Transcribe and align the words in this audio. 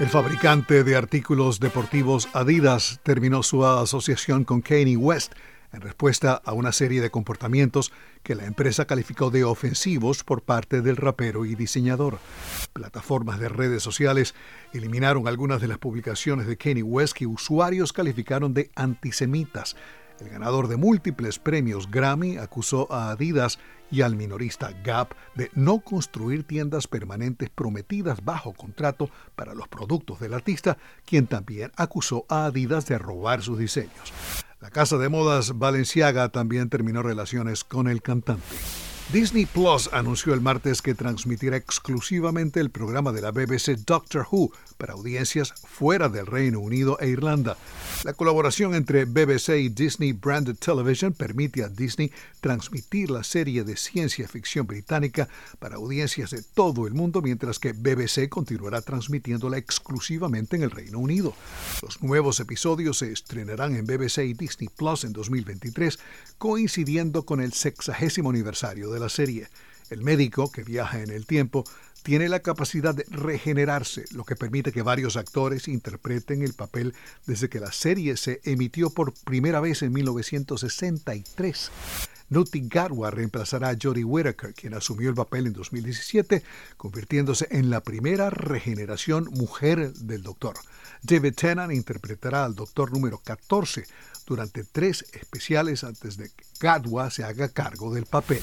El 0.00 0.08
fabricante 0.08 0.84
de 0.84 0.96
artículos 0.96 1.60
deportivos 1.60 2.28
Adidas 2.32 2.98
terminó 3.02 3.42
su 3.42 3.64
asociación 3.64 4.44
con 4.44 4.60
Kanye 4.60 4.96
West 4.96 5.34
en 5.72 5.80
respuesta 5.80 6.40
a 6.44 6.52
una 6.52 6.72
serie 6.72 7.00
de 7.00 7.10
comportamientos 7.10 7.92
que 8.22 8.34
la 8.34 8.46
empresa 8.46 8.86
calificó 8.86 9.30
de 9.30 9.44
ofensivos 9.44 10.24
por 10.24 10.42
parte 10.42 10.80
del 10.80 10.96
rapero 10.96 11.44
y 11.44 11.54
diseñador. 11.54 12.18
Plataformas 12.72 13.38
de 13.38 13.48
redes 13.48 13.82
sociales 13.82 14.34
eliminaron 14.72 15.28
algunas 15.28 15.60
de 15.60 15.68
las 15.68 15.78
publicaciones 15.78 16.46
de 16.46 16.56
Kanye 16.56 16.82
West 16.82 17.14
que 17.14 17.26
usuarios 17.26 17.92
calificaron 17.92 18.54
de 18.54 18.70
antisemitas. 18.74 19.76
El 20.20 20.28
ganador 20.28 20.68
de 20.68 20.76
múltiples 20.76 21.38
premios 21.38 21.90
Grammy 21.90 22.36
acusó 22.36 22.90
a 22.92 23.10
Adidas 23.10 23.58
y 23.90 24.02
al 24.02 24.16
minorista 24.16 24.70
Gap 24.82 25.14
de 25.34 25.50
no 25.54 25.80
construir 25.80 26.44
tiendas 26.44 26.86
permanentes 26.86 27.50
prometidas 27.50 28.24
bajo 28.24 28.52
contrato 28.52 29.10
para 29.36 29.54
los 29.54 29.68
productos 29.68 30.18
del 30.20 30.34
artista, 30.34 30.78
quien 31.04 31.26
también 31.26 31.72
acusó 31.76 32.24
a 32.28 32.46
Adidas 32.46 32.86
de 32.86 32.98
robar 32.98 33.42
sus 33.42 33.58
diseños. 33.58 34.12
La 34.60 34.70
casa 34.70 34.96
de 34.96 35.08
modas 35.08 35.58
Balenciaga 35.58 36.28
también 36.28 36.68
terminó 36.68 37.02
relaciones 37.02 37.64
con 37.64 37.88
el 37.88 38.00
cantante. 38.00 38.44
Disney 39.12 39.44
Plus 39.44 39.90
anunció 39.92 40.32
el 40.32 40.40
martes 40.40 40.80
que 40.80 40.94
transmitirá 40.94 41.58
exclusivamente 41.58 42.60
el 42.60 42.70
programa 42.70 43.12
de 43.12 43.20
la 43.20 43.30
BBC 43.30 43.76
Doctor 43.84 44.26
Who 44.30 44.50
para 44.78 44.94
audiencias 44.94 45.52
fuera 45.68 46.08
del 46.08 46.24
Reino 46.24 46.60
Unido 46.60 46.96
e 46.98 47.08
Irlanda. 47.08 47.58
La 48.04 48.14
colaboración 48.14 48.74
entre 48.74 49.04
BBC 49.04 49.50
y 49.58 49.68
Disney 49.68 50.12
Branded 50.12 50.56
Television 50.56 51.12
permite 51.12 51.62
a 51.62 51.68
Disney 51.68 52.10
transmitir 52.40 53.10
la 53.10 53.22
serie 53.22 53.64
de 53.64 53.76
ciencia 53.76 54.26
ficción 54.26 54.66
británica 54.66 55.28
para 55.58 55.76
audiencias 55.76 56.30
de 56.30 56.42
todo 56.42 56.86
el 56.86 56.94
mundo, 56.94 57.20
mientras 57.20 57.58
que 57.58 57.74
BBC 57.74 58.30
continuará 58.30 58.80
transmitiéndola 58.80 59.58
exclusivamente 59.58 60.56
en 60.56 60.62
el 60.62 60.70
Reino 60.70 60.98
Unido. 60.98 61.34
Los 61.82 62.02
nuevos 62.02 62.40
episodios 62.40 62.96
se 62.96 63.12
estrenarán 63.12 63.76
en 63.76 63.86
BBC 63.86 64.24
y 64.24 64.32
Disney 64.32 64.70
Plus 64.74 65.04
en 65.04 65.12
2023, 65.12 65.98
coincidiendo 66.38 67.26
con 67.26 67.42
el 67.42 67.52
sexagésimo 67.52 68.30
aniversario 68.30 68.90
de 68.90 69.01
la 69.02 69.08
serie. 69.08 69.48
El 69.90 70.02
médico, 70.02 70.50
que 70.50 70.62
viaja 70.62 71.02
en 71.02 71.10
el 71.10 71.26
tiempo, 71.26 71.64
tiene 72.02 72.28
la 72.28 72.40
capacidad 72.40 72.94
de 72.94 73.04
regenerarse, 73.10 74.04
lo 74.12 74.24
que 74.24 74.36
permite 74.36 74.72
que 74.72 74.82
varios 74.82 75.16
actores 75.16 75.68
interpreten 75.68 76.42
el 76.42 76.54
papel 76.54 76.94
desde 77.26 77.48
que 77.48 77.60
la 77.60 77.72
serie 77.72 78.16
se 78.16 78.40
emitió 78.44 78.90
por 78.90 79.12
primera 79.12 79.60
vez 79.60 79.82
en 79.82 79.92
1963. 79.92 81.70
Nuti 82.28 82.62
Gatwa 82.66 83.10
reemplazará 83.10 83.68
a 83.68 83.76
Jodie 83.80 84.04
Whittaker, 84.04 84.54
quien 84.54 84.74
asumió 84.74 85.10
el 85.10 85.14
papel 85.14 85.46
en 85.46 85.52
2017, 85.52 86.42
convirtiéndose 86.78 87.46
en 87.50 87.68
la 87.68 87.82
primera 87.82 88.30
regeneración 88.30 89.24
mujer 89.24 89.92
del 89.92 90.22
Doctor. 90.22 90.56
David 91.02 91.34
Tennant 91.34 91.72
interpretará 91.72 92.44
al 92.44 92.54
Doctor 92.54 92.90
número 92.90 93.18
14 93.18 93.84
durante 94.26 94.64
tres 94.64 95.04
especiales 95.12 95.84
antes 95.84 96.16
de 96.16 96.30
que 96.30 96.44
Gatwa 96.58 97.10
se 97.10 97.22
haga 97.22 97.50
cargo 97.50 97.92
del 97.92 98.06
papel. 98.06 98.42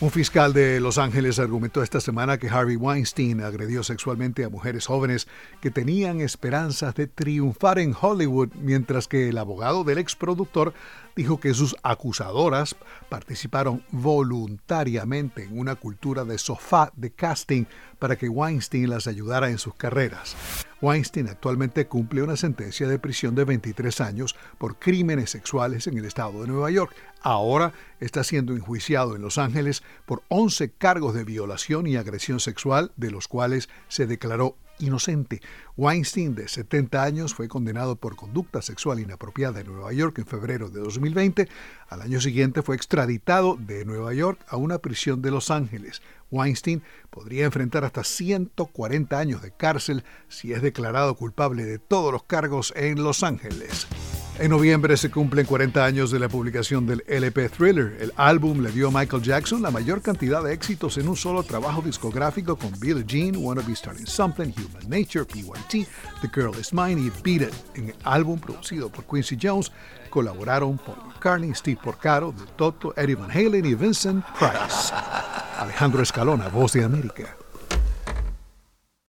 Un 0.00 0.12
fiscal 0.12 0.52
de 0.52 0.78
Los 0.78 0.96
Ángeles 0.96 1.40
argumentó 1.40 1.82
esta 1.82 2.00
semana 2.00 2.38
que 2.38 2.48
Harvey 2.48 2.76
Weinstein 2.76 3.42
agredió 3.42 3.82
sexualmente 3.82 4.44
a 4.44 4.48
mujeres 4.48 4.86
jóvenes 4.86 5.26
que 5.60 5.72
tenían 5.72 6.20
esperanzas 6.20 6.94
de 6.94 7.08
triunfar 7.08 7.80
en 7.80 7.96
Hollywood, 8.00 8.50
mientras 8.54 9.08
que 9.08 9.28
el 9.28 9.38
abogado 9.38 9.82
del 9.82 9.98
exproductor 9.98 10.72
dijo 11.18 11.40
que 11.40 11.52
sus 11.52 11.74
acusadoras 11.82 12.76
participaron 13.08 13.82
voluntariamente 13.90 15.42
en 15.42 15.58
una 15.58 15.74
cultura 15.74 16.24
de 16.24 16.38
sofá 16.38 16.92
de 16.94 17.10
casting 17.10 17.64
para 17.98 18.14
que 18.14 18.28
Weinstein 18.28 18.88
las 18.88 19.08
ayudara 19.08 19.50
en 19.50 19.58
sus 19.58 19.74
carreras. 19.74 20.36
Weinstein 20.80 21.28
actualmente 21.28 21.88
cumple 21.88 22.22
una 22.22 22.36
sentencia 22.36 22.86
de 22.86 23.00
prisión 23.00 23.34
de 23.34 23.44
23 23.44 24.00
años 24.00 24.36
por 24.58 24.78
crímenes 24.78 25.30
sexuales 25.30 25.88
en 25.88 25.98
el 25.98 26.04
estado 26.04 26.40
de 26.40 26.46
Nueva 26.46 26.70
York. 26.70 26.94
Ahora 27.20 27.72
está 27.98 28.22
siendo 28.22 28.54
enjuiciado 28.54 29.16
en 29.16 29.22
Los 29.22 29.38
Ángeles 29.38 29.82
por 30.06 30.22
11 30.28 30.70
cargos 30.70 31.14
de 31.14 31.24
violación 31.24 31.88
y 31.88 31.96
agresión 31.96 32.38
sexual, 32.38 32.92
de 32.96 33.10
los 33.10 33.26
cuales 33.26 33.68
se 33.88 34.06
declaró 34.06 34.54
inocente. 34.78 35.40
Weinstein, 35.76 36.34
de 36.34 36.48
70 36.48 37.02
años, 37.02 37.34
fue 37.34 37.48
condenado 37.48 37.96
por 37.96 38.16
conducta 38.16 38.62
sexual 38.62 39.00
inapropiada 39.00 39.60
en 39.60 39.66
Nueva 39.66 39.92
York 39.92 40.18
en 40.18 40.26
febrero 40.26 40.68
de 40.68 40.80
2020. 40.80 41.48
Al 41.88 42.02
año 42.02 42.20
siguiente 42.20 42.62
fue 42.62 42.76
extraditado 42.76 43.56
de 43.56 43.84
Nueva 43.84 44.14
York 44.14 44.40
a 44.48 44.56
una 44.56 44.78
prisión 44.78 45.22
de 45.22 45.30
Los 45.30 45.50
Ángeles. 45.50 46.02
Weinstein 46.30 46.82
podría 47.10 47.46
enfrentar 47.46 47.84
hasta 47.84 48.04
140 48.04 49.18
años 49.18 49.42
de 49.42 49.50
cárcel 49.50 50.04
si 50.28 50.52
es 50.52 50.62
declarado 50.62 51.14
culpable 51.14 51.64
de 51.64 51.78
todos 51.78 52.12
los 52.12 52.22
cargos 52.24 52.72
en 52.76 53.02
Los 53.02 53.22
Ángeles. 53.22 53.86
En 54.40 54.50
noviembre 54.50 54.96
se 54.96 55.10
cumplen 55.10 55.46
40 55.46 55.84
años 55.84 56.12
de 56.12 56.20
la 56.20 56.28
publicación 56.28 56.86
del 56.86 57.02
LP 57.08 57.48
Thriller. 57.48 57.96
El 57.98 58.12
álbum 58.14 58.60
le 58.60 58.70
dio 58.70 58.86
a 58.86 58.90
Michael 58.92 59.20
Jackson 59.20 59.60
la 59.60 59.72
mayor 59.72 60.00
cantidad 60.00 60.44
de 60.44 60.52
éxitos 60.52 60.96
en 60.96 61.08
un 61.08 61.16
solo 61.16 61.42
trabajo 61.42 61.82
discográfico 61.82 62.54
con 62.54 62.70
Billie 62.78 63.02
Jean, 63.04 63.34
Wanna 63.36 63.62
Be 63.62 63.74
Starting 63.74 64.06
Something, 64.06 64.52
Human 64.56 64.88
Nature, 64.88 65.24
PYT, 65.24 65.88
The 66.22 66.28
Girl 66.32 66.56
Is 66.56 66.72
Mine 66.72 67.00
y 67.00 67.10
Beat 67.24 67.50
It. 67.50 67.54
En 67.74 67.88
el 67.88 67.96
álbum 68.04 68.38
producido 68.38 68.88
por 68.90 69.04
Quincy 69.06 69.36
Jones 69.42 69.72
colaboraron 70.08 70.78
Paul 70.78 70.98
McCartney, 71.08 71.52
Steve 71.52 71.80
Porcaro, 71.82 72.32
The 72.32 72.44
Toto, 72.54 72.94
Eddie 72.96 73.16
Van 73.16 73.32
Halen 73.32 73.64
y 73.64 73.74
Vincent 73.74 74.24
Price. 74.38 74.94
Alejandro 75.58 76.00
Escalona, 76.00 76.46
Voz 76.46 76.74
de 76.74 76.84
América. 76.84 77.36